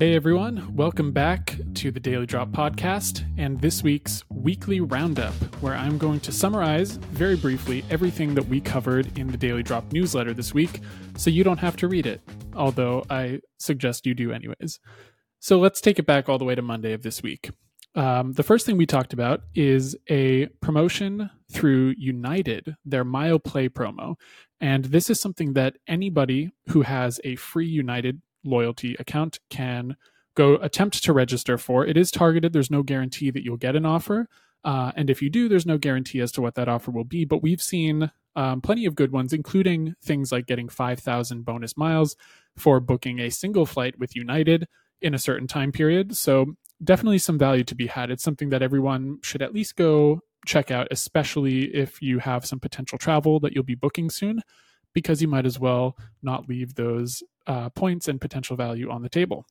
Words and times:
Hey 0.00 0.14
everyone, 0.14 0.76
welcome 0.76 1.10
back 1.10 1.58
to 1.74 1.90
the 1.90 1.98
Daily 1.98 2.24
Drop 2.24 2.50
podcast 2.50 3.24
and 3.36 3.60
this 3.60 3.82
week's 3.82 4.22
weekly 4.28 4.80
roundup, 4.80 5.34
where 5.60 5.74
I'm 5.74 5.98
going 5.98 6.20
to 6.20 6.30
summarize 6.30 6.92
very 6.92 7.34
briefly 7.34 7.84
everything 7.90 8.36
that 8.36 8.46
we 8.46 8.60
covered 8.60 9.18
in 9.18 9.26
the 9.26 9.36
Daily 9.36 9.64
Drop 9.64 9.92
newsletter 9.92 10.32
this 10.32 10.54
week 10.54 10.82
so 11.16 11.30
you 11.30 11.42
don't 11.42 11.58
have 11.58 11.74
to 11.78 11.88
read 11.88 12.06
it, 12.06 12.20
although 12.54 13.04
I 13.10 13.40
suggest 13.58 14.06
you 14.06 14.14
do 14.14 14.30
anyways. 14.30 14.78
So 15.40 15.58
let's 15.58 15.80
take 15.80 15.98
it 15.98 16.06
back 16.06 16.28
all 16.28 16.38
the 16.38 16.44
way 16.44 16.54
to 16.54 16.62
Monday 16.62 16.92
of 16.92 17.02
this 17.02 17.20
week. 17.20 17.50
Um, 17.96 18.34
the 18.34 18.44
first 18.44 18.66
thing 18.66 18.76
we 18.76 18.86
talked 18.86 19.12
about 19.12 19.40
is 19.56 19.96
a 20.08 20.46
promotion 20.62 21.28
through 21.50 21.94
United, 21.98 22.76
their 22.84 23.04
MilePlay 23.04 23.70
promo. 23.70 24.14
And 24.60 24.84
this 24.84 25.10
is 25.10 25.18
something 25.18 25.54
that 25.54 25.74
anybody 25.88 26.52
who 26.68 26.82
has 26.82 27.20
a 27.24 27.34
free 27.34 27.66
United 27.66 28.22
loyalty 28.44 28.96
account 28.98 29.38
can 29.50 29.96
go 30.34 30.54
attempt 30.56 31.02
to 31.02 31.12
register 31.12 31.58
for. 31.58 31.84
It 31.84 31.96
is 31.96 32.10
targeted. 32.10 32.52
There's 32.52 32.70
no 32.70 32.82
guarantee 32.82 33.30
that 33.30 33.44
you'll 33.44 33.56
get 33.56 33.76
an 33.76 33.84
offer. 33.84 34.28
Uh, 34.64 34.92
and 34.96 35.10
if 35.10 35.22
you 35.22 35.30
do, 35.30 35.48
there's 35.48 35.66
no 35.66 35.78
guarantee 35.78 36.20
as 36.20 36.32
to 36.32 36.40
what 36.40 36.54
that 36.54 36.68
offer 36.68 36.90
will 36.90 37.04
be. 37.04 37.24
But 37.24 37.42
we've 37.42 37.62
seen 37.62 38.10
um, 38.36 38.60
plenty 38.60 38.86
of 38.86 38.94
good 38.94 39.12
ones, 39.12 39.32
including 39.32 39.94
things 40.02 40.30
like 40.30 40.46
getting 40.46 40.68
5,000 40.68 41.44
bonus 41.44 41.76
miles 41.76 42.16
for 42.56 42.80
booking 42.80 43.18
a 43.18 43.30
single 43.30 43.66
flight 43.66 43.98
with 43.98 44.14
United 44.14 44.68
in 45.00 45.14
a 45.14 45.18
certain 45.18 45.46
time 45.46 45.72
period. 45.72 46.16
So 46.16 46.54
definitely 46.82 47.18
some 47.18 47.38
value 47.38 47.64
to 47.64 47.74
be 47.74 47.86
had. 47.86 48.10
It's 48.10 48.22
something 48.22 48.50
that 48.50 48.62
everyone 48.62 49.18
should 49.22 49.42
at 49.42 49.54
least 49.54 49.76
go 49.76 50.20
check 50.46 50.70
out, 50.70 50.88
especially 50.90 51.74
if 51.74 52.00
you 52.00 52.20
have 52.20 52.46
some 52.46 52.60
potential 52.60 52.98
travel 52.98 53.40
that 53.40 53.54
you'll 53.54 53.64
be 53.64 53.74
booking 53.74 54.10
soon, 54.10 54.42
because 54.92 55.20
you 55.20 55.28
might 55.28 55.46
as 55.46 55.58
well 55.58 55.96
not 56.22 56.48
leave 56.48 56.74
those 56.74 57.22
uh, 57.48 57.70
points 57.70 58.06
and 58.06 58.20
potential 58.20 58.56
value 58.56 58.90
on 58.90 59.02
the 59.02 59.08
table. 59.08 59.44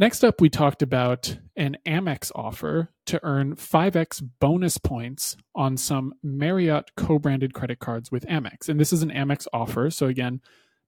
Next 0.00 0.24
up, 0.24 0.40
we 0.40 0.50
talked 0.50 0.82
about 0.82 1.38
an 1.54 1.76
Amex 1.86 2.32
offer 2.34 2.90
to 3.06 3.20
earn 3.22 3.54
5x 3.54 4.28
bonus 4.40 4.76
points 4.76 5.36
on 5.54 5.76
some 5.76 6.14
Marriott 6.20 6.90
co 6.96 7.20
branded 7.20 7.54
credit 7.54 7.78
cards 7.78 8.10
with 8.10 8.26
Amex. 8.26 8.68
And 8.68 8.80
this 8.80 8.92
is 8.92 9.04
an 9.04 9.10
Amex 9.10 9.46
offer. 9.52 9.90
So, 9.90 10.06
again, 10.06 10.40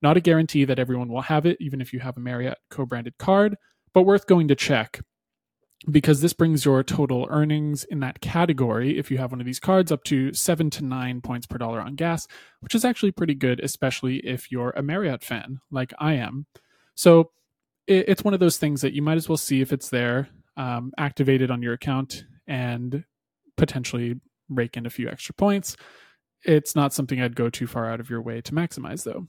not 0.03 0.17
a 0.17 0.21
guarantee 0.21 0.65
that 0.65 0.81
everyone 0.81 1.09
will 1.09 1.23
have 1.23 1.47
it, 1.47 1.57
even 1.61 1.81
if 1.81 1.93
you 1.93 2.01
have 2.01 2.17
a 2.17 2.21
Marriott 2.21 2.59
co 2.69 2.85
branded 2.85 3.17
card, 3.17 3.57
but 3.95 4.03
worth 4.03 4.27
going 4.27 4.49
to 4.49 4.57
check 4.57 5.01
because 5.91 6.21
this 6.21 6.33
brings 6.33 6.65
your 6.65 6.83
total 6.83 7.27
earnings 7.31 7.85
in 7.85 8.01
that 8.01 8.21
category, 8.21 8.99
if 8.99 9.11
you 9.11 9.19
have 9.19 9.31
one 9.31 9.41
of 9.41 9.47
these 9.47 9.61
cards, 9.61 9.93
up 9.93 10.05
to 10.05 10.33
seven 10.33 10.71
to 10.71 10.85
nine 10.85 11.21
points 11.21 11.47
per 11.47 11.59
dollar 11.59 11.81
on 11.81 11.95
gas, 11.95 12.27
which 12.61 12.75
is 12.75 12.85
actually 12.85 13.13
pretty 13.13 13.35
good, 13.35 13.61
especially 13.61 14.17
if 14.19 14.51
you're 14.51 14.71
a 14.71 14.83
Marriott 14.83 15.23
fan 15.23 15.61
like 15.71 15.93
I 15.99 16.15
am. 16.15 16.47
So 16.95 17.31
it's 17.87 18.25
one 18.25 18.35
of 18.35 18.41
those 18.41 18.59
things 18.59 18.81
that 18.81 18.95
you 18.95 19.03
might 19.03 19.17
as 19.17 19.29
well 19.29 19.37
see 19.37 19.61
if 19.61 19.73
it's 19.73 19.91
there, 19.91 20.29
um, 20.57 20.93
activated 20.99 21.51
on 21.51 21.63
your 21.63 21.75
account, 21.75 22.25
and 22.49 23.05
potentially 23.57 24.21
rake 24.49 24.77
in 24.77 24.87
a 24.87 24.91
few 24.91 25.09
extra 25.09 25.35
points. 25.35 25.77
It's 26.43 26.75
not 26.75 26.93
something 26.93 27.21
I'd 27.21 27.37
go 27.37 27.49
too 27.49 27.67
far 27.67 27.89
out 27.89 28.01
of 28.01 28.11
your 28.11 28.23
way 28.23 28.41
to 28.41 28.53
maximize, 28.53 29.05
though. 29.05 29.29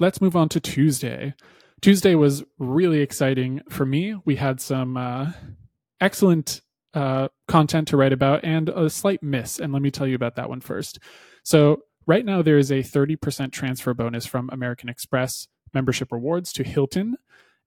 Let's 0.00 0.20
move 0.20 0.34
on 0.34 0.48
to 0.50 0.60
Tuesday. 0.60 1.34
Tuesday 1.80 2.14
was 2.14 2.42
really 2.58 3.00
exciting 3.00 3.60
for 3.68 3.86
me. 3.86 4.16
We 4.24 4.36
had 4.36 4.60
some 4.60 4.96
uh, 4.96 5.32
excellent 6.00 6.60
uh, 6.94 7.28
content 7.46 7.88
to 7.88 7.96
write 7.96 8.12
about 8.12 8.44
and 8.44 8.68
a 8.68 8.90
slight 8.90 9.22
miss. 9.22 9.58
And 9.58 9.72
let 9.72 9.82
me 9.82 9.90
tell 9.90 10.06
you 10.06 10.16
about 10.16 10.36
that 10.36 10.48
one 10.48 10.60
first. 10.60 10.98
So, 11.44 11.82
right 12.06 12.24
now, 12.24 12.42
there 12.42 12.58
is 12.58 12.70
a 12.70 12.82
30% 12.82 13.52
transfer 13.52 13.94
bonus 13.94 14.26
from 14.26 14.48
American 14.52 14.88
Express 14.88 15.46
membership 15.72 16.10
rewards 16.10 16.52
to 16.54 16.64
Hilton. 16.64 17.16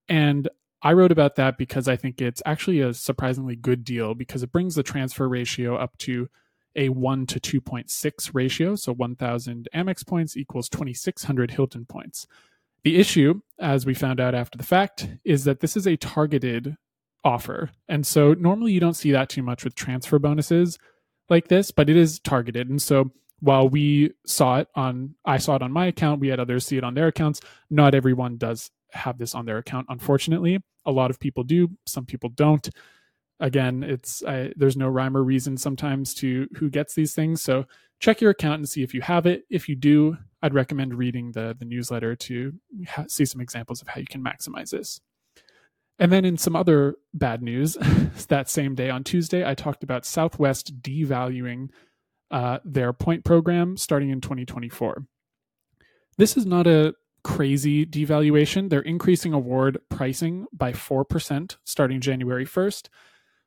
And 0.09 0.49
I 0.81 0.93
wrote 0.93 1.11
about 1.11 1.35
that 1.35 1.57
because 1.57 1.87
I 1.87 1.95
think 1.95 2.21
it's 2.21 2.41
actually 2.45 2.81
a 2.81 2.93
surprisingly 2.93 3.55
good 3.55 3.83
deal 3.83 4.15
because 4.15 4.41
it 4.43 4.51
brings 4.51 4.75
the 4.75 4.83
transfer 4.83 5.29
ratio 5.29 5.75
up 5.75 5.97
to 5.99 6.27
a 6.75 6.89
1 6.89 7.27
to 7.27 7.39
2.6 7.39 8.31
ratio. 8.33 8.75
So 8.75 8.93
1,000 8.93 9.69
Amex 9.75 10.05
points 10.05 10.35
equals 10.35 10.69
2,600 10.69 11.51
Hilton 11.51 11.85
points. 11.85 12.25
The 12.83 12.97
issue, 12.97 13.41
as 13.59 13.85
we 13.85 13.93
found 13.93 14.19
out 14.19 14.33
after 14.33 14.57
the 14.57 14.63
fact, 14.63 15.07
is 15.23 15.43
that 15.43 15.59
this 15.59 15.77
is 15.77 15.87
a 15.87 15.97
targeted 15.97 16.77
offer. 17.23 17.69
And 17.87 18.05
so 18.05 18.33
normally 18.33 18.71
you 18.71 18.79
don't 18.79 18.95
see 18.95 19.11
that 19.11 19.29
too 19.29 19.43
much 19.43 19.63
with 19.63 19.75
transfer 19.75 20.17
bonuses 20.19 20.79
like 21.29 21.47
this, 21.47 21.71
but 21.71 21.89
it 21.89 21.95
is 21.95 22.19
targeted. 22.19 22.69
And 22.69 22.81
so 22.81 23.11
while 23.39 23.69
we 23.69 24.11
saw 24.25 24.59
it 24.59 24.67
on 24.75 25.15
I 25.25 25.37
saw 25.37 25.55
it 25.55 25.61
on 25.61 25.71
my 25.71 25.87
account, 25.87 26.19
we 26.19 26.29
had 26.29 26.39
others 26.39 26.65
see 26.65 26.77
it 26.77 26.83
on 26.83 26.93
their 26.93 27.07
accounts. 27.07 27.41
Not 27.69 27.95
everyone 27.95 28.37
does 28.37 28.71
have 28.91 29.17
this 29.17 29.35
on 29.35 29.45
their 29.45 29.57
account 29.57 29.87
unfortunately. 29.89 30.59
A 30.85 30.91
lot 30.91 31.11
of 31.11 31.19
people 31.19 31.43
do, 31.43 31.69
some 31.85 32.05
people 32.05 32.29
don't. 32.29 32.67
Again, 33.41 33.83
it's 33.83 34.23
I, 34.23 34.53
there's 34.55 34.77
no 34.77 34.87
rhyme 34.87 35.17
or 35.17 35.23
reason 35.23 35.57
sometimes 35.57 36.13
to 36.15 36.47
who 36.55 36.69
gets 36.69 36.93
these 36.93 37.13
things. 37.13 37.41
So 37.41 37.65
check 37.99 38.21
your 38.21 38.31
account 38.31 38.59
and 38.59 38.69
see 38.69 38.83
if 38.83 38.93
you 38.93 39.01
have 39.01 39.25
it. 39.25 39.43
If 39.49 39.67
you 39.67 39.75
do, 39.75 40.17
I'd 40.41 40.53
recommend 40.53 40.93
reading 40.95 41.31
the 41.31 41.55
the 41.57 41.65
newsletter 41.65 42.15
to 42.15 42.53
ha- 42.87 43.05
see 43.07 43.25
some 43.25 43.41
examples 43.41 43.81
of 43.81 43.89
how 43.89 43.99
you 43.99 44.07
can 44.07 44.23
maximize 44.23 44.69
this. 44.69 45.01
And 45.99 46.11
then 46.11 46.23
in 46.23 46.37
some 46.37 46.55
other 46.55 46.95
bad 47.13 47.43
news, 47.43 47.77
that 48.29 48.49
same 48.49 48.75
day 48.75 48.89
on 48.89 49.03
Tuesday, 49.03 49.47
I 49.47 49.53
talked 49.55 49.83
about 49.83 50.05
Southwest 50.05 50.81
devaluing 50.81 51.69
uh, 52.31 52.59
their 52.63 52.93
point 52.93 53.23
program 53.23 53.77
starting 53.77 54.09
in 54.09 54.21
2024. 54.21 55.05
This 56.17 56.37
is 56.37 56.45
not 56.45 56.65
a 56.65 56.93
crazy 57.23 57.85
devaluation. 57.85 58.69
They're 58.69 58.81
increasing 58.81 59.33
award 59.33 59.79
pricing 59.89 60.47
by 60.51 60.71
4% 60.71 61.57
starting 61.63 61.99
January 61.99 62.45
1st. 62.45 62.89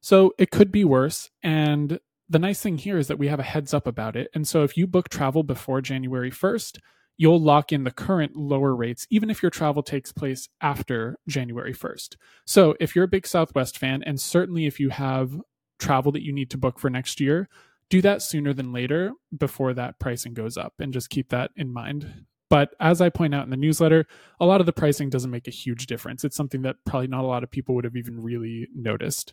So 0.05 0.35
it 0.37 0.51
could 0.51 0.71
be 0.71 0.85
worse. 0.85 1.31
And 1.43 1.99
the 2.29 2.39
nice 2.39 2.61
thing 2.61 2.77
here 2.77 2.99
is 2.99 3.09
that 3.09 3.19
we 3.19 3.29
have 3.29 3.41
a 3.41 3.43
heads 3.43 3.73
up 3.73 3.87
about 3.87 4.17
it. 4.17 4.29
And 4.35 4.47
so 4.47 4.63
if 4.63 4.77
you 4.77 4.87
book 4.87 5.09
travel 5.09 5.43
before 5.43 5.81
January 5.81 6.31
1st, 6.31 6.77
you'll 7.17 7.41
lock 7.41 7.73
in 7.73 7.85
the 7.85 7.91
current 7.91 8.37
lower 8.37 8.77
rates, 8.77 9.07
even 9.09 9.31
if 9.31 9.41
your 9.41 9.49
travel 9.49 9.83
takes 9.83 10.13
place 10.13 10.47
after 10.61 11.17
January 11.27 11.73
1st. 11.73 12.17
So, 12.45 12.77
if 12.81 12.95
you're 12.95 13.07
a 13.07 13.09
big 13.17 13.27
Southwest 13.27 13.79
fan, 13.79 14.03
and 14.03 14.21
certainly 14.21 14.67
if 14.67 14.79
you 14.79 14.91
have 14.91 15.41
travel 15.79 16.13
that 16.13 16.23
you 16.23 16.35
need 16.35 16.51
to 16.51 16.59
book 16.59 16.79
for 16.79 16.91
next 16.91 17.19
year, 17.19 17.49
do 17.89 18.03
that 18.03 18.21
sooner 18.21 18.53
than 18.53 18.75
later 18.75 19.13
before 19.35 19.73
that 19.73 19.99
pricing 19.99 20.35
goes 20.35 20.59
up, 20.59 20.75
and 20.79 20.93
just 20.93 21.09
keep 21.09 21.31
that 21.31 21.51
in 21.57 21.73
mind. 21.73 22.27
But 22.51 22.75
as 22.79 23.01
I 23.01 23.09
point 23.09 23.35
out 23.35 23.45
in 23.45 23.51
the 23.51 23.57
newsletter, 23.57 24.05
a 24.39 24.45
lot 24.45 24.61
of 24.61 24.67
the 24.67 24.73
pricing 24.73 25.09
doesn't 25.09 25.31
make 25.31 25.49
a 25.49 25.53
huge 25.53 25.87
difference. 25.87 26.25
It's 26.25 26.37
something 26.37 26.61
that 26.63 26.77
probably 26.85 27.07
not 27.07 27.25
a 27.25 27.29
lot 27.29 27.43
of 27.43 27.51
people 27.51 27.75
would 27.75 27.85
have 27.85 27.97
even 27.97 28.21
really 28.21 28.69
noticed. 28.75 29.33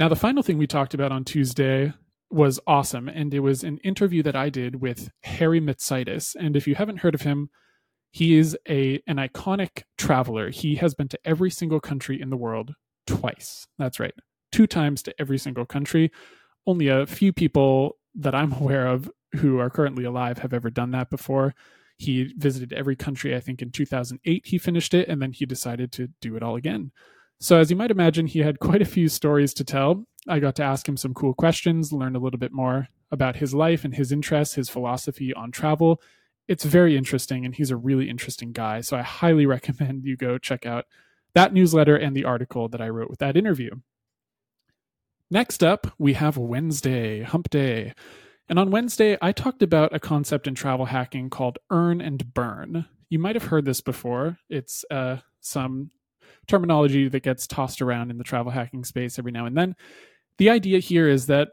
Now, 0.00 0.08
the 0.08 0.16
final 0.16 0.42
thing 0.42 0.56
we 0.56 0.66
talked 0.66 0.94
about 0.94 1.12
on 1.12 1.26
Tuesday 1.26 1.92
was 2.30 2.58
awesome. 2.66 3.06
And 3.06 3.34
it 3.34 3.40
was 3.40 3.62
an 3.62 3.76
interview 3.84 4.22
that 4.22 4.34
I 4.34 4.48
did 4.48 4.80
with 4.80 5.10
Harry 5.24 5.60
Mitsidis. 5.60 6.34
And 6.40 6.56
if 6.56 6.66
you 6.66 6.74
haven't 6.74 7.00
heard 7.00 7.14
of 7.14 7.20
him, 7.20 7.50
he 8.10 8.38
is 8.38 8.56
a 8.66 9.02
an 9.06 9.16
iconic 9.16 9.82
traveler. 9.98 10.48
He 10.48 10.76
has 10.76 10.94
been 10.94 11.08
to 11.08 11.18
every 11.22 11.50
single 11.50 11.80
country 11.80 12.18
in 12.18 12.30
the 12.30 12.38
world 12.38 12.74
twice. 13.06 13.66
That's 13.78 14.00
right. 14.00 14.14
Two 14.50 14.66
times 14.66 15.02
to 15.02 15.14
every 15.20 15.36
single 15.36 15.66
country. 15.66 16.10
Only 16.66 16.88
a 16.88 17.04
few 17.04 17.34
people 17.34 17.98
that 18.14 18.34
I'm 18.34 18.52
aware 18.60 18.86
of 18.86 19.10
who 19.36 19.58
are 19.58 19.68
currently 19.68 20.04
alive 20.04 20.38
have 20.38 20.54
ever 20.54 20.70
done 20.70 20.92
that 20.92 21.10
before. 21.10 21.54
He 21.98 22.32
visited 22.38 22.72
every 22.72 22.96
country, 22.96 23.36
I 23.36 23.40
think 23.40 23.60
in 23.60 23.70
2008 23.70 24.46
he 24.46 24.56
finished 24.56 24.94
it, 24.94 25.08
and 25.08 25.20
then 25.20 25.32
he 25.32 25.44
decided 25.44 25.92
to 25.92 26.08
do 26.22 26.36
it 26.36 26.42
all 26.42 26.56
again. 26.56 26.90
So, 27.40 27.58
as 27.58 27.70
you 27.70 27.76
might 27.76 27.90
imagine, 27.90 28.26
he 28.26 28.40
had 28.40 28.58
quite 28.60 28.82
a 28.82 28.86
few 28.86 29.08
stories 29.08 29.54
to 29.54 29.64
tell. 29.64 30.04
I 30.28 30.38
got 30.38 30.54
to 30.56 30.62
ask 30.62 30.86
him 30.86 30.96
some 30.96 31.14
cool 31.14 31.34
questions, 31.34 31.92
learn 31.92 32.14
a 32.14 32.18
little 32.18 32.38
bit 32.38 32.52
more 32.52 32.88
about 33.10 33.36
his 33.36 33.54
life 33.54 33.84
and 33.84 33.94
his 33.94 34.12
interests, 34.12 34.54
his 34.54 34.68
philosophy 34.68 35.32
on 35.34 35.50
travel. 35.50 36.00
It's 36.46 36.64
very 36.64 36.96
interesting, 36.96 37.44
and 37.44 37.54
he's 37.54 37.70
a 37.70 37.76
really 37.76 38.10
interesting 38.10 38.52
guy. 38.52 38.82
So, 38.82 38.96
I 38.96 39.02
highly 39.02 39.46
recommend 39.56 40.04
you 40.04 40.16
go 40.16 40.38
check 40.38 40.66
out 40.66 40.84
that 41.34 41.52
newsletter 41.52 41.96
and 41.96 42.14
the 42.14 42.24
article 42.24 42.68
that 42.68 42.80
I 42.80 42.88
wrote 42.88 43.08
with 43.10 43.20
that 43.20 43.36
interview. 43.36 43.70
Next 45.30 45.62
up, 45.62 45.92
we 45.96 46.14
have 46.14 46.36
Wednesday, 46.36 47.22
Hump 47.22 47.50
Day. 47.50 47.94
And 48.48 48.58
on 48.58 48.72
Wednesday, 48.72 49.16
I 49.22 49.30
talked 49.30 49.62
about 49.62 49.94
a 49.94 50.00
concept 50.00 50.48
in 50.48 50.56
travel 50.56 50.86
hacking 50.86 51.30
called 51.30 51.58
earn 51.70 52.00
and 52.00 52.34
burn. 52.34 52.86
You 53.08 53.20
might 53.20 53.36
have 53.36 53.44
heard 53.44 53.64
this 53.64 53.80
before. 53.80 54.38
It's 54.48 54.84
uh, 54.90 55.18
some 55.40 55.92
terminology 56.50 57.08
that 57.08 57.22
gets 57.22 57.46
tossed 57.46 57.80
around 57.80 58.10
in 58.10 58.18
the 58.18 58.24
travel 58.24 58.52
hacking 58.52 58.84
space 58.84 59.18
every 59.18 59.32
now 59.32 59.46
and 59.46 59.56
then. 59.56 59.74
The 60.38 60.50
idea 60.50 60.78
here 60.80 61.08
is 61.08 61.26
that 61.26 61.48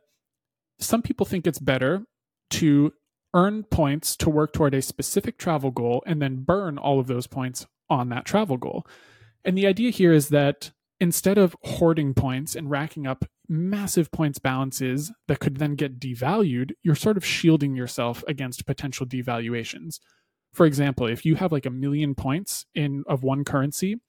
some 0.79 1.01
people 1.01 1.25
think 1.25 1.47
it's 1.47 1.59
better 1.59 2.03
to 2.51 2.91
earn 3.33 3.63
points 3.63 4.15
to 4.17 4.29
work 4.29 4.53
toward 4.53 4.73
a 4.73 4.81
specific 4.81 5.37
travel 5.37 5.71
goal 5.71 6.03
and 6.05 6.21
then 6.21 6.43
burn 6.43 6.77
all 6.77 6.99
of 6.99 7.07
those 7.07 7.27
points 7.27 7.65
on 7.89 8.09
that 8.09 8.25
travel 8.25 8.57
goal. 8.57 8.85
And 9.45 9.57
the 9.57 9.67
idea 9.67 9.91
here 9.91 10.13
is 10.13 10.29
that 10.29 10.71
instead 10.99 11.37
of 11.37 11.55
hoarding 11.63 12.13
points 12.13 12.55
and 12.55 12.69
racking 12.69 13.05
up 13.05 13.25
massive 13.47 14.11
points 14.11 14.39
balances 14.39 15.11
that 15.27 15.39
could 15.39 15.57
then 15.57 15.75
get 15.75 15.99
devalued, 15.99 16.71
you're 16.83 16.95
sort 16.95 17.17
of 17.17 17.25
shielding 17.25 17.75
yourself 17.75 18.23
against 18.27 18.65
potential 18.65 19.05
devaluations. 19.05 19.99
For 20.53 20.65
example, 20.65 21.05
if 21.05 21.25
you 21.25 21.35
have 21.35 21.51
like 21.51 21.65
a 21.65 21.71
million 21.71 22.15
points 22.15 22.65
in 22.73 23.03
of 23.07 23.23
one 23.23 23.43
currency 23.43 23.99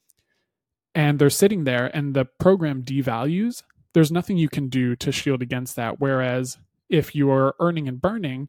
and 0.94 1.18
they're 1.18 1.30
sitting 1.30 1.64
there 1.64 1.86
and 1.94 2.14
the 2.14 2.24
program 2.24 2.82
devalues, 2.82 3.62
there's 3.94 4.12
nothing 4.12 4.36
you 4.36 4.48
can 4.48 4.68
do 4.68 4.96
to 4.96 5.12
shield 5.12 5.42
against 5.42 5.76
that. 5.76 6.00
Whereas 6.00 6.58
if 6.88 7.14
you're 7.14 7.54
earning 7.60 7.88
and 7.88 8.00
burning 8.00 8.48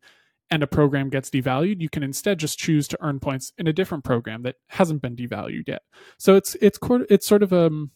and 0.52 0.64
a 0.64 0.68
program 0.68 1.10
gets 1.10 1.30
devalued, 1.30 1.82
you 1.82 1.90
can 1.90 2.04
instead 2.04 2.40
just 2.40 2.58
choose 2.58 2.88
to 2.88 2.98
earn 3.02 3.20
points 3.20 3.54
in 3.58 3.68
a 3.68 3.74
different 3.74 4.04
program 4.04 4.44
that 4.44 4.56
hasn't 4.68 5.02
been 5.02 5.16
devalued 5.16 5.68
yet. 5.68 5.84
So 6.18 6.36
it's 6.36 6.56
it's 6.62 6.80
it's 7.10 7.28
sort 7.28 7.44
of 7.44 7.54
um 7.54 7.92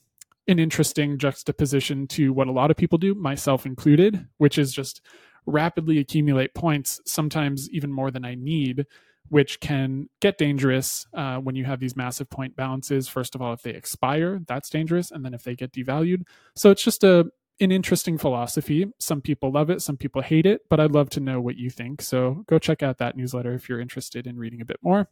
an 0.48 0.60
interesting 0.60 1.18
juxtaposition 1.18 2.06
to 2.06 2.34
what 2.34 2.48
a 2.48 2.52
lot 2.52 2.70
of 2.70 2.78
people 2.78 2.98
do, 2.98 3.16
myself 3.16 3.66
included, 3.66 4.28
which 4.38 4.58
is 4.58 4.74
just 4.74 5.02
rapidly 5.46 6.00
accumulate 6.00 6.54
points, 6.54 7.00
sometimes 7.06 7.70
even 7.70 7.92
more 7.92 8.12
than 8.12 8.26
I 8.26 8.36
need, 8.36 8.86
which 9.30 9.60
can 9.60 10.10
get 10.20 10.38
dangerous 10.38 11.08
uh, 11.14 11.38
when 11.38 11.56
you 11.56 11.66
have 11.66 11.80
these 11.80 11.96
massive 11.96 12.30
point 12.30 12.56
balances. 12.56 13.08
First 13.08 13.36
of 13.36 13.42
all, 13.42 13.54
if 13.54 13.62
they 13.62 13.72
expire, 13.72 14.42
that's 14.48 14.70
dangerous, 14.70 15.12
and 15.12 15.24
then 15.26 15.34
if 15.34 15.44
they 15.44 15.56
get 15.56 15.72
devalued. 15.72 16.24
So 16.56 16.72
it's 16.72 16.84
just 16.84 17.04
a 17.04 17.32
an 17.60 17.72
interesting 17.72 18.18
philosophy. 18.18 18.92
Some 19.00 19.22
people 19.22 19.52
love 19.52 19.70
it, 19.70 19.82
some 19.82 19.96
people 19.96 20.22
hate 20.22 20.46
it, 20.46 20.62
but 20.70 20.80
I'd 20.80 20.92
love 20.92 21.10
to 21.12 21.20
know 21.20 21.40
what 21.40 21.56
you 21.56 21.70
think. 21.70 22.02
So 22.02 22.44
go 22.48 22.58
check 22.58 22.82
out 22.82 22.98
that 22.98 23.16
newsletter 23.16 23.54
if 23.54 23.70
you're 23.70 23.80
interested 23.80 24.26
in 24.28 24.38
reading 24.38 24.60
a 24.60 24.66
bit 24.66 24.80
more. 24.82 25.08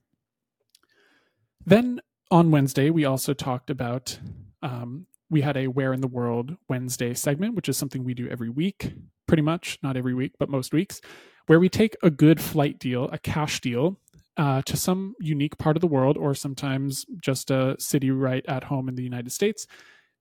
Then 1.66 2.02
on 2.32 2.50
Wednesday, 2.50 2.90
we 2.90 3.06
also 3.06 3.34
talked 3.34 3.70
about 3.70 4.20
um, 4.64 5.06
we 5.30 5.42
had 5.42 5.56
a 5.56 5.68
Where 5.68 5.94
in 5.94 6.02
the 6.02 6.08
World 6.08 6.58
Wednesday 6.68 7.14
segment, 7.14 7.56
which 7.56 7.70
is 7.70 7.78
something 7.78 8.04
we 8.04 8.14
do 8.14 8.28
every 8.28 8.50
week, 8.50 8.94
pretty 9.28 9.44
much, 9.44 9.80
not 9.82 9.96
every 9.96 10.14
week, 10.14 10.34
but 10.40 10.50
most 10.50 10.74
weeks, 10.74 11.00
where 11.48 11.60
we 11.60 11.70
take 11.70 11.96
a 12.04 12.10
good 12.10 12.42
flight 12.42 12.80
deal, 12.80 13.10
a 13.12 13.18
cash 13.18 13.62
deal, 13.62 13.98
uh, 14.38 14.62
to 14.64 14.78
some 14.78 15.16
unique 15.20 15.58
part 15.58 15.76
of 15.76 15.82
the 15.82 15.88
world, 15.88 16.18
or 16.18 16.34
sometimes 16.34 17.06
just 17.22 17.52
a 17.52 17.76
city 17.80 18.12
right 18.12 18.46
at 18.48 18.66
home 18.66 18.88
in 18.88 18.96
the 18.96 19.04
United 19.04 19.32
States, 19.32 19.68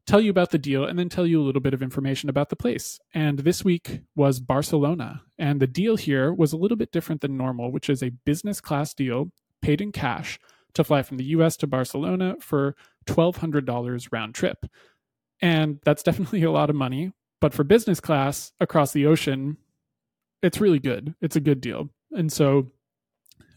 tell 0.06 0.20
you 0.20 0.30
about 0.30 0.50
the 0.50 0.58
deal, 0.58 0.84
and 0.84 0.98
then 0.98 1.08
tell 1.08 1.26
you 1.26 1.40
a 1.40 1.44
little 1.44 1.60
bit 1.60 1.74
of 1.74 1.82
information 1.82 2.28
about 2.28 2.48
the 2.48 2.56
place. 2.56 2.98
And 3.14 3.40
this 3.40 3.64
week 3.64 4.00
was 4.16 4.40
Barcelona. 4.40 5.22
And 5.38 5.60
the 5.60 5.66
deal 5.66 5.96
here 5.96 6.34
was 6.34 6.52
a 6.52 6.56
little 6.56 6.76
bit 6.76 6.92
different 6.92 7.20
than 7.20 7.36
normal, 7.36 7.70
which 7.70 7.88
is 7.88 8.02
a 8.02 8.10
business 8.10 8.60
class 8.60 8.92
deal 8.92 9.30
paid 9.62 9.80
in 9.80 9.92
cash 9.92 10.38
to 10.74 10.84
fly 10.84 11.02
from 11.02 11.16
the 11.16 11.24
US 11.24 11.56
to 11.58 11.66
Barcelona 11.66 12.36
for 12.40 12.76
$1,200 13.06 14.08
round 14.12 14.34
trip. 14.34 14.66
And 15.40 15.80
that's 15.84 16.02
definitely 16.02 16.42
a 16.42 16.50
lot 16.50 16.70
of 16.70 16.76
money. 16.76 17.12
But 17.40 17.54
for 17.54 17.64
business 17.64 18.00
class 18.00 18.52
across 18.60 18.92
the 18.92 19.06
ocean, 19.06 19.56
it's 20.42 20.60
really 20.60 20.78
good. 20.78 21.14
It's 21.20 21.36
a 21.36 21.40
good 21.40 21.60
deal. 21.60 21.90
And 22.12 22.32
so, 22.32 22.68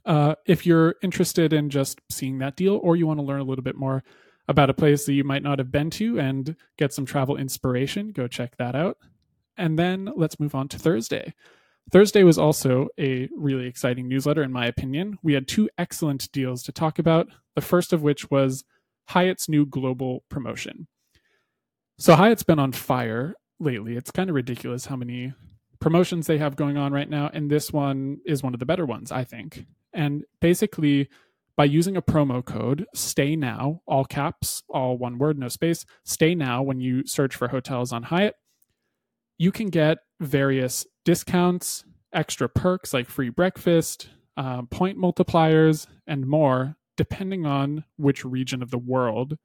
uh, 0.05 0.35
if 0.45 0.65
you're 0.65 0.95
interested 1.01 1.53
in 1.53 1.69
just 1.69 2.01
seeing 2.09 2.39
that 2.39 2.55
deal, 2.55 2.79
or 2.83 2.95
you 2.95 3.07
want 3.07 3.19
to 3.19 3.25
learn 3.25 3.39
a 3.39 3.45
little 3.45 3.63
bit 3.63 3.77
more 3.77 4.03
about 4.47 4.69
a 4.69 4.73
place 4.73 5.05
that 5.05 5.13
you 5.13 5.23
might 5.23 5.43
not 5.43 5.59
have 5.59 5.71
been 5.71 5.89
to 5.89 6.19
and 6.19 6.55
get 6.77 6.93
some 6.93 7.05
travel 7.05 7.37
inspiration, 7.37 8.11
go 8.11 8.27
check 8.27 8.57
that 8.57 8.75
out. 8.75 8.97
And 9.57 9.79
then 9.79 10.11
let's 10.15 10.39
move 10.39 10.55
on 10.55 10.67
to 10.69 10.79
Thursday. 10.79 11.33
Thursday 11.91 12.23
was 12.23 12.37
also 12.37 12.87
a 12.99 13.29
really 13.35 13.67
exciting 13.67 14.07
newsletter, 14.07 14.43
in 14.43 14.51
my 14.51 14.65
opinion. 14.65 15.17
We 15.21 15.33
had 15.33 15.47
two 15.47 15.69
excellent 15.77 16.31
deals 16.31 16.63
to 16.63 16.71
talk 16.71 16.99
about. 16.99 17.27
The 17.55 17.61
first 17.61 17.93
of 17.93 18.01
which 18.01 18.31
was 18.31 18.63
Hyatt's 19.05 19.47
new 19.47 19.65
global 19.65 20.23
promotion. 20.29 20.87
So 21.99 22.15
Hyatt's 22.15 22.43
been 22.43 22.59
on 22.59 22.71
fire 22.71 23.35
lately. 23.59 23.95
It's 23.95 24.11
kind 24.11 24.29
of 24.29 24.35
ridiculous 24.35 24.85
how 24.85 24.95
many 24.95 25.33
promotions 25.83 26.27
they 26.27 26.37
have 26.37 26.55
going 26.55 26.77
on 26.77 26.93
right 26.93 27.09
now. 27.09 27.29
And 27.33 27.51
this 27.51 27.73
one 27.73 28.19
is 28.25 28.41
one 28.41 28.53
of 28.53 28.61
the 28.61 28.65
better 28.65 28.85
ones, 28.85 29.11
I 29.11 29.25
think. 29.25 29.65
And 29.91 30.23
basically, 30.39 31.09
by 31.57 31.65
using 31.65 31.97
a 31.97 32.01
promo 32.01 32.43
code, 32.43 32.85
stay 32.95 33.35
now, 33.35 33.81
all 33.85 34.05
caps, 34.05 34.63
all 34.69 34.97
one 34.97 35.17
word, 35.17 35.37
no 35.37 35.49
space, 35.49 35.85
stay 36.05 36.35
now 36.35 36.63
when 36.63 36.79
you 36.79 37.05
search 37.05 37.35
for 37.35 37.49
hotels 37.49 37.91
on 37.91 38.03
Hyatt, 38.03 38.35
you 39.37 39.51
can 39.51 39.67
get 39.67 39.97
various 40.21 40.87
discounts, 41.03 41.83
extra 42.13 42.47
perks 42.47 42.93
like 42.93 43.09
free 43.09 43.29
breakfast, 43.29 44.07
uh, 44.37 44.61
point 44.61 44.97
multipliers, 44.97 45.85
and 46.07 46.25
more, 46.25 46.77
depending 46.95 47.45
on 47.45 47.83
which 47.97 48.23
region 48.23 48.63
of 48.63 48.71
the 48.71 48.77
world 48.77 49.37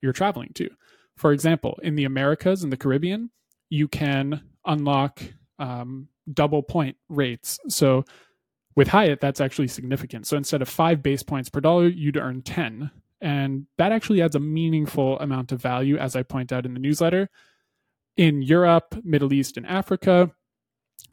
you're 0.00 0.14
traveling 0.14 0.52
to. 0.54 0.70
For 1.18 1.32
example, 1.32 1.78
in 1.82 1.96
the 1.96 2.04
Americas 2.04 2.62
and 2.62 2.72
the 2.72 2.78
Caribbean, 2.78 3.30
you 3.68 3.88
can 3.88 4.40
unlock 4.64 5.22
um, 5.58 6.08
double 6.32 6.62
point 6.62 6.96
rates. 7.08 7.58
So 7.68 8.04
with 8.74 8.88
Hyatt, 8.88 9.20
that's 9.20 9.40
actually 9.40 9.68
significant. 9.68 10.26
So 10.26 10.36
instead 10.36 10.62
of 10.62 10.68
five 10.68 11.02
base 11.02 11.22
points 11.22 11.48
per 11.50 11.60
dollar, 11.60 11.88
you'd 11.88 12.16
earn 12.16 12.42
10. 12.42 12.90
And 13.20 13.66
that 13.78 13.92
actually 13.92 14.22
adds 14.22 14.34
a 14.34 14.40
meaningful 14.40 15.18
amount 15.20 15.52
of 15.52 15.60
value, 15.60 15.96
as 15.96 16.16
I 16.16 16.22
point 16.22 16.52
out 16.52 16.66
in 16.66 16.74
the 16.74 16.80
newsletter. 16.80 17.28
In 18.16 18.42
Europe, 18.42 18.96
Middle 19.04 19.32
East, 19.32 19.56
and 19.56 19.66
Africa, 19.66 20.30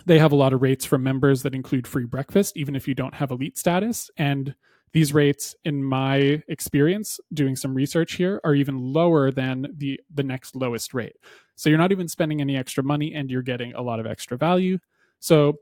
they 0.06 0.20
have 0.20 0.32
a 0.32 0.36
lot 0.36 0.54
of 0.54 0.62
rates 0.62 0.86
for 0.86 0.98
members 0.98 1.44
that 1.44 1.54
include 1.54 1.86
free 1.86 2.06
breakfast, 2.06 2.58
even 2.58 2.76
if 2.76 2.88
you 2.88 2.96
don't 2.96 3.14
have 3.14 3.32
elite 3.32 3.58
status. 3.58 4.10
And 4.18 4.56
these 4.92 5.14
rates, 5.14 5.56
in 5.64 5.84
my 5.84 6.42
experience, 6.48 7.20
doing 7.34 7.56
some 7.56 7.76
research 7.76 8.14
here, 8.14 8.42
are 8.44 8.56
even 8.56 8.78
lower 8.78 9.32
than 9.32 9.68
the 9.76 10.00
the 10.14 10.24
next 10.24 10.56
lowest 10.56 10.94
rate. 10.94 11.16
So 11.60 11.70
you're 11.70 11.78
not 11.78 11.92
even 11.92 12.08
spending 12.08 12.40
any 12.40 12.56
extra 12.56 12.82
money, 12.82 13.14
and 13.14 13.30
you're 13.30 13.42
getting 13.42 13.74
a 13.74 13.82
lot 13.82 14.00
of 14.00 14.06
extra 14.06 14.38
value. 14.38 14.80
So 15.20 15.60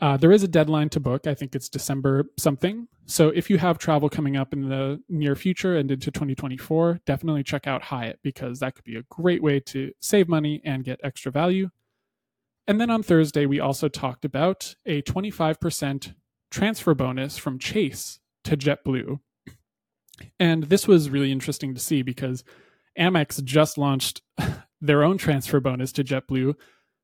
uh, 0.00 0.16
there 0.16 0.30
is 0.30 0.44
a 0.44 0.48
deadline 0.48 0.90
to 0.90 1.00
book. 1.00 1.26
I 1.26 1.34
think 1.34 1.56
it's 1.56 1.68
December 1.68 2.26
something. 2.38 2.86
So 3.06 3.30
if 3.30 3.50
you 3.50 3.58
have 3.58 3.78
travel 3.78 4.08
coming 4.08 4.36
up 4.36 4.52
in 4.52 4.68
the 4.68 5.02
near 5.08 5.34
future 5.34 5.76
and 5.76 5.90
into 5.90 6.12
2024, 6.12 7.00
definitely 7.04 7.42
check 7.42 7.66
out 7.66 7.82
Hyatt 7.82 8.20
because 8.22 8.60
that 8.60 8.76
could 8.76 8.84
be 8.84 8.94
a 8.94 9.02
great 9.10 9.42
way 9.42 9.58
to 9.58 9.90
save 9.98 10.28
money 10.28 10.60
and 10.64 10.84
get 10.84 11.00
extra 11.02 11.32
value. 11.32 11.70
And 12.68 12.80
then 12.80 12.88
on 12.88 13.02
Thursday, 13.02 13.44
we 13.44 13.58
also 13.58 13.88
talked 13.88 14.24
about 14.24 14.76
a 14.86 15.02
25% 15.02 16.14
transfer 16.52 16.94
bonus 16.94 17.36
from 17.36 17.58
Chase 17.58 18.20
to 18.44 18.56
JetBlue. 18.56 19.18
And 20.38 20.64
this 20.64 20.86
was 20.86 21.10
really 21.10 21.32
interesting 21.32 21.74
to 21.74 21.80
see 21.80 22.02
because 22.02 22.44
Amex 22.96 23.42
just 23.42 23.78
launched 23.78 24.22
their 24.80 25.02
own 25.02 25.18
transfer 25.18 25.60
bonus 25.60 25.92
to 25.92 26.04
JetBlue, 26.04 26.54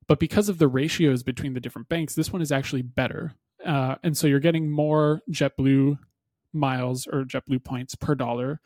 but 0.06 0.18
because 0.18 0.48
of 0.48 0.58
the 0.58 0.68
ratios 0.68 1.22
between 1.22 1.54
the 1.54 1.60
different 1.60 1.88
banks, 1.88 2.14
this 2.14 2.32
one 2.32 2.42
is 2.42 2.52
actually 2.52 2.82
better. 2.82 3.34
Uh, 3.64 3.96
and 4.02 4.16
so 4.16 4.26
you're 4.26 4.40
getting 4.40 4.70
more 4.70 5.22
JetBlue 5.30 5.98
miles 6.52 7.06
or 7.06 7.24
JetBlue 7.24 7.64
points 7.64 7.94
per 7.94 8.14
dollar 8.14 8.60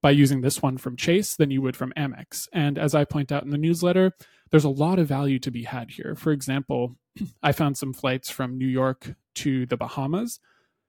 by 0.00 0.10
using 0.10 0.40
this 0.40 0.62
one 0.62 0.78
from 0.78 0.96
Chase 0.96 1.34
than 1.34 1.50
you 1.50 1.62
would 1.62 1.76
from 1.76 1.92
Amex. 1.96 2.48
And 2.52 2.78
as 2.78 2.94
I 2.94 3.04
point 3.04 3.32
out 3.32 3.42
in 3.42 3.50
the 3.50 3.58
newsletter, 3.58 4.12
there's 4.50 4.64
a 4.64 4.70
lot 4.70 4.98
of 4.98 5.08
value 5.08 5.38
to 5.40 5.50
be 5.50 5.64
had 5.64 5.92
here. 5.92 6.14
For 6.14 6.30
example, 6.30 6.96
I 7.42 7.52
found 7.52 7.76
some 7.76 7.92
flights 7.92 8.30
from 8.30 8.58
New 8.58 8.66
York 8.66 9.14
to 9.36 9.66
the 9.66 9.76
Bahamas 9.76 10.40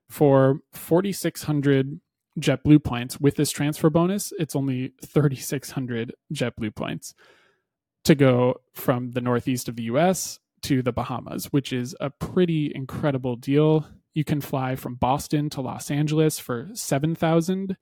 for 0.10 0.60
4,600 0.74 2.00
JetBlue 2.40 2.84
points 2.84 3.20
with 3.20 3.36
this 3.36 3.52
transfer 3.52 3.90
bonus, 3.90 4.34
it's 4.38 4.56
only 4.56 4.94
3,600 5.02 6.14
JetBlue 6.34 6.76
points 6.76 7.16
to 8.06 8.16
go 8.16 8.62
from 8.74 9.12
the 9.12 9.22
northeast 9.22 9.68
of 9.68 9.76
the 9.76 9.84
US 9.84 10.40
to 10.64 10.82
the 10.82 10.92
Bahamas, 10.92 11.46
which 11.52 11.74
is 11.74 11.96
a 12.00 12.10
pretty 12.10 12.72
incredible 12.74 13.36
deal. 13.36 13.86
You 14.14 14.24
can 14.24 14.42
fly 14.42 14.76
from 14.76 14.96
Boston 14.96 15.50
to 15.52 15.62
Los 15.62 15.92
Angeles 15.92 16.40
for 16.40 16.70
7,000 16.74 17.76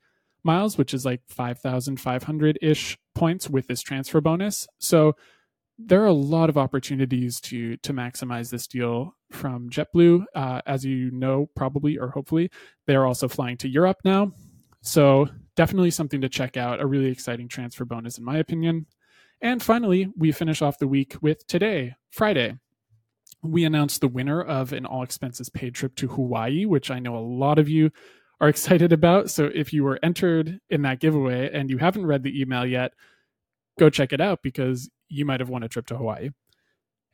miles, 0.44 0.78
which 0.78 0.94
is 0.94 1.06
like 1.06 1.22
5,500 1.30 2.60
ish 2.62 2.98
points 3.16 3.50
with 3.50 3.68
this 3.68 3.82
transfer 3.82 4.20
bonus. 4.20 4.68
So 4.80 5.16
there 5.78 6.02
are 6.02 6.08
a 6.08 6.14
lot 6.14 6.50
of 6.50 6.58
opportunities 6.58 7.40
to 7.42 7.78
to 7.78 7.94
maximize 7.94 8.52
this 8.52 8.68
deal 8.68 9.16
from 9.32 9.70
JetBlue. 9.70 10.26
Uh, 10.36 10.62
as 10.66 10.86
you 10.86 11.10
know, 11.12 11.50
probably 11.56 11.98
or 11.98 12.10
hopefully, 12.10 12.52
they're 12.86 13.06
also 13.06 13.28
flying 13.28 13.58
to 13.58 13.70
Europe 13.70 13.98
now. 14.06 14.32
So 14.82 15.28
definitely 15.56 15.92
something 15.92 16.22
to 16.22 16.30
check 16.30 16.58
out. 16.58 16.82
A 16.82 16.86
really 16.86 17.10
exciting 17.10 17.48
transfer 17.48 17.86
bonus, 17.86 18.18
in 18.18 18.24
my 18.24 18.38
opinion. 18.38 18.86
And 19.44 19.62
finally, 19.62 20.10
we 20.16 20.32
finish 20.32 20.62
off 20.62 20.80
the 20.80 20.88
week 20.88 21.18
with 21.22 21.46
today, 21.48 21.96
Friday. 22.10 22.56
We 23.42 23.66
announced 23.66 24.00
the 24.00 24.08
winner 24.08 24.42
of 24.42 24.72
an 24.72 24.86
all 24.86 25.04
expenses 25.04 25.50
paid 25.50 25.76
trip 25.76 25.96
to 25.98 26.08
Hawaii, 26.08 26.66
which 26.66 26.90
I 26.90 27.00
know 27.00 27.18
a 27.18 27.20
lot 27.20 27.60
of 27.60 27.68
you 27.68 27.92
are 28.40 28.48
excited 28.50 28.94
about. 28.94 29.30
So 29.30 29.52
if 29.54 29.74
you 29.74 29.84
were 29.84 30.00
entered 30.02 30.62
in 30.70 30.84
that 30.84 31.02
giveaway 31.02 31.52
and 31.54 31.70
you 31.70 31.78
haven't 31.78 32.06
read 32.06 32.24
the 32.24 32.40
email 32.40 32.66
yet, 32.66 32.94
go 33.78 33.90
check 33.90 34.14
it 34.14 34.22
out 34.22 34.42
because 34.44 34.90
you 35.10 35.26
might 35.26 35.42
have 35.42 35.50
won 35.50 35.64
a 35.64 35.68
trip 35.68 35.88
to 35.88 35.98
Hawaii. 35.98 36.30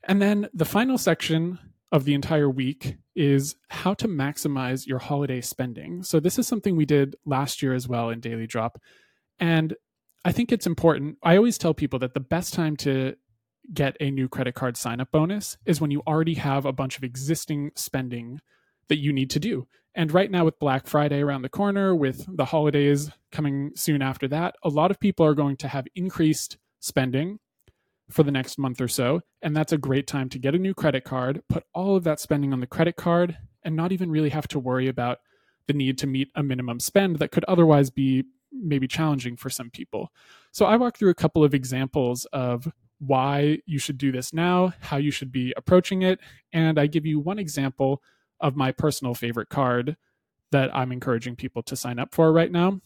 And 0.07 0.21
then 0.21 0.50
the 0.53 0.65
final 0.65 1.00
section 1.00 1.57
of 1.91 2.05
the 2.05 2.13
entire 2.13 2.50
week 2.50 2.98
is 3.15 3.55
how 3.69 3.95
to 3.95 4.07
maximize 4.07 4.86
your 4.86 5.00
holiday 5.00 5.41
spending. 5.41 6.03
So, 6.03 6.19
this 6.19 6.38
is 6.38 6.48
something 6.48 6.75
we 6.75 6.86
did 6.86 7.15
last 7.25 7.63
year 7.63 7.74
as 7.74 7.88
well 7.88 8.12
in 8.12 8.19
Daily 8.19 8.45
Drop. 8.45 8.79
And 9.39 9.75
I 10.26 10.32
think 10.32 10.52
it's 10.52 10.68
important. 10.68 11.18
I 11.24 11.38
always 11.38 11.58
tell 11.58 11.74
people 11.74 12.00
that 12.00 12.14
the 12.14 12.20
best 12.20 12.54
time 12.54 12.76
to 12.78 13.16
get 13.74 13.96
a 14.00 14.12
new 14.12 14.28
credit 14.28 14.56
card 14.56 14.76
sign 14.76 15.00
up 15.00 15.12
bonus 15.12 15.58
is 15.66 15.80
when 15.80 15.92
you 15.92 16.02
already 16.08 16.34
have 16.36 16.66
a 16.66 16.74
bunch 16.74 16.98
of 16.98 17.04
existing 17.04 17.72
spending 17.76 18.42
that 18.88 18.98
you 18.98 19.14
need 19.14 19.30
to 19.30 19.40
do. 19.40 19.68
And 19.96 20.12
right 20.12 20.30
now, 20.30 20.46
with 20.46 20.60
Black 20.60 20.88
Friday 20.88 21.22
around 21.22 21.42
the 21.42 21.50
corner, 21.50 21.96
with 21.96 22.26
the 22.36 22.46
holidays 22.46 23.12
coming 23.32 23.72
soon 23.76 24.02
after 24.02 24.28
that, 24.28 24.56
a 24.64 24.70
lot 24.70 24.92
of 24.92 25.00
people 25.00 25.26
are 25.26 25.34
going 25.34 25.58
to 25.58 25.68
have 25.68 25.88
increased 25.96 26.58
spending 26.80 27.40
for 28.10 28.24
the 28.24 28.32
next 28.32 28.58
month 28.58 28.82
or 28.82 28.88
so. 28.88 29.22
And 29.42 29.56
that's 29.56 29.74
a 29.74 29.78
great 29.78 30.08
time 30.08 30.30
to 30.30 30.40
get 30.40 30.56
a 30.56 30.60
new 30.60 30.74
credit 30.74 31.04
card, 31.04 31.44
put 31.48 31.64
all 31.74 31.96
of 31.96 32.04
that 32.04 32.20
spending 32.20 32.54
on 32.54 32.60
the 32.60 32.68
credit 32.68 32.96
card, 32.96 33.38
and 33.64 33.76
not 33.76 33.92
even 33.92 34.12
really 34.12 34.30
have 34.30 34.48
to 34.50 34.60
worry 34.60 34.88
about 34.88 35.20
the 35.68 35.74
need 35.74 35.98
to 36.00 36.08
meet 36.08 36.30
a 36.36 36.42
minimum 36.42 36.80
spend 36.80 37.18
that 37.20 37.32
could 37.32 37.46
otherwise 37.46 37.90
be 37.90 38.24
maybe 38.51 38.88
challenging 38.88 39.36
for 39.36 39.50
some 39.50 39.70
people. 39.70 40.12
So 40.51 40.65
I 40.65 40.75
walk 40.75 40.98
through 40.98 41.12
a 41.12 41.15
couple 41.15 41.44
of 41.44 41.53
examples 41.53 42.25
of 42.34 42.72
why 43.00 43.60
you 43.65 43.79
should 43.79 43.98
do 43.98 44.12
this 44.12 44.34
now, 44.34 44.74
how 44.82 44.98
you 44.98 45.12
should 45.12 45.32
be 45.32 45.53
approaching 45.56 46.01
it, 46.01 46.20
and 46.51 46.79
I 46.79 46.88
give 46.88 47.06
you 47.06 47.20
one 47.20 47.39
example 47.39 48.01
of 48.41 48.56
my 48.56 48.72
personal 48.72 49.13
favorite 49.13 49.50
card 49.50 49.96
that 50.51 50.75
I'm 50.75 50.91
encouraging 50.91 51.36
people 51.36 51.63
to 51.63 51.75
sign 51.75 52.00
up 52.00 52.13
for 52.13 52.32
right 52.32 52.51
now, 52.51 52.82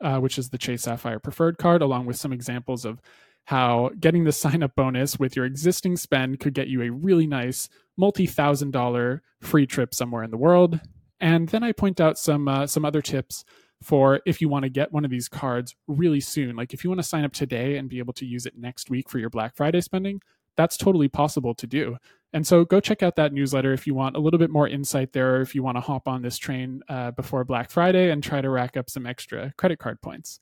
uh, 0.00 0.18
which 0.18 0.38
is 0.38 0.48
the 0.48 0.58
Chase 0.58 0.82
Sapphire 0.82 1.18
Preferred 1.18 1.58
card, 1.58 1.82
along 1.82 2.06
with 2.06 2.16
some 2.16 2.32
examples 2.32 2.84
of 2.84 3.00
how 3.44 3.90
getting 3.98 4.24
the 4.24 4.32
sign 4.32 4.62
up 4.62 4.74
bonus 4.74 5.18
with 5.18 5.36
your 5.36 5.44
existing 5.44 5.96
spend 5.96 6.40
could 6.40 6.54
get 6.54 6.68
you 6.68 6.82
a 6.82 6.90
really 6.90 7.26
nice 7.26 7.68
multi 7.96 8.26
thousand 8.26 8.72
dollar 8.72 9.22
free 9.40 9.66
trip 9.66 9.94
somewhere 9.94 10.22
in 10.22 10.30
the 10.30 10.36
world. 10.36 10.80
And 11.20 11.48
then 11.48 11.64
I 11.64 11.72
point 11.72 12.00
out 12.00 12.18
some 12.18 12.46
uh, 12.46 12.66
some 12.66 12.84
other 12.84 13.02
tips 13.02 13.44
for 13.82 14.20
if 14.26 14.40
you 14.40 14.48
want 14.48 14.64
to 14.64 14.68
get 14.68 14.92
one 14.92 15.04
of 15.04 15.10
these 15.10 15.28
cards 15.28 15.74
really 15.86 16.20
soon. 16.20 16.56
Like 16.56 16.74
if 16.74 16.82
you 16.82 16.90
want 16.90 17.00
to 17.00 17.06
sign 17.06 17.24
up 17.24 17.32
today 17.32 17.76
and 17.76 17.88
be 17.88 17.98
able 17.98 18.12
to 18.14 18.26
use 18.26 18.46
it 18.46 18.58
next 18.58 18.90
week 18.90 19.08
for 19.08 19.18
your 19.18 19.30
Black 19.30 19.54
Friday 19.54 19.80
spending, 19.80 20.20
that's 20.56 20.76
totally 20.76 21.08
possible 21.08 21.54
to 21.54 21.66
do. 21.66 21.96
And 22.32 22.46
so 22.46 22.64
go 22.64 22.80
check 22.80 23.02
out 23.02 23.16
that 23.16 23.32
newsletter 23.32 23.72
if 23.72 23.86
you 23.86 23.94
want 23.94 24.16
a 24.16 24.18
little 24.18 24.38
bit 24.38 24.50
more 24.50 24.68
insight 24.68 25.12
there, 25.12 25.36
or 25.36 25.40
if 25.40 25.54
you 25.54 25.62
want 25.62 25.76
to 25.76 25.80
hop 25.80 26.08
on 26.08 26.20
this 26.20 26.36
train 26.36 26.82
uh, 26.88 27.12
before 27.12 27.44
Black 27.44 27.70
Friday 27.70 28.10
and 28.10 28.22
try 28.22 28.40
to 28.40 28.50
rack 28.50 28.76
up 28.76 28.90
some 28.90 29.06
extra 29.06 29.54
credit 29.56 29.78
card 29.78 30.00
points. 30.02 30.40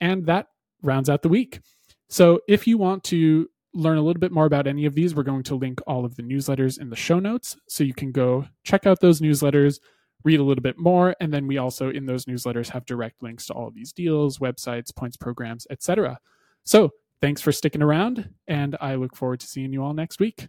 And 0.00 0.26
that 0.26 0.48
rounds 0.82 1.08
out 1.08 1.22
the 1.22 1.28
week. 1.28 1.60
So 2.08 2.40
if 2.48 2.66
you 2.66 2.76
want 2.76 3.04
to 3.04 3.48
learn 3.74 3.98
a 3.98 4.02
little 4.02 4.20
bit 4.20 4.32
more 4.32 4.46
about 4.46 4.66
any 4.66 4.84
of 4.84 4.94
these, 4.94 5.14
we're 5.14 5.22
going 5.22 5.44
to 5.44 5.54
link 5.54 5.80
all 5.86 6.04
of 6.04 6.16
the 6.16 6.22
newsletters 6.22 6.80
in 6.80 6.90
the 6.90 6.96
show 6.96 7.20
notes. 7.20 7.56
So 7.68 7.84
you 7.84 7.94
can 7.94 8.10
go 8.10 8.46
check 8.64 8.86
out 8.86 9.00
those 9.00 9.20
newsletters, 9.20 9.78
read 10.24 10.40
a 10.40 10.42
little 10.42 10.62
bit 10.62 10.78
more, 10.78 11.14
and 11.20 11.32
then 11.32 11.46
we 11.46 11.58
also 11.58 11.90
in 11.90 12.06
those 12.06 12.26
newsletters 12.26 12.68
have 12.70 12.84
direct 12.86 13.22
links 13.22 13.46
to 13.46 13.52
all 13.52 13.68
of 13.68 13.74
these 13.74 13.92
deals, 13.92 14.38
websites, 14.38 14.94
points 14.94 15.16
programs, 15.16 15.66
etc. 15.70 16.18
So 16.64 16.90
thanks 17.20 17.40
for 17.40 17.52
sticking 17.52 17.82
around, 17.82 18.30
and 18.48 18.76
I 18.80 18.94
look 18.94 19.16
forward 19.16 19.40
to 19.40 19.46
seeing 19.46 19.72
you 19.72 19.82
all 19.82 19.94
next 19.94 20.20
week. 20.20 20.48